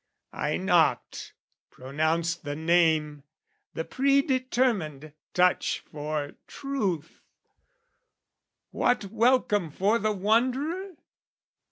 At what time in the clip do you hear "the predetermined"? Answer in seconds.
3.75-5.13